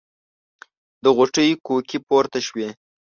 [1.03, 2.69] د غوټۍ کوکې پورته شوې.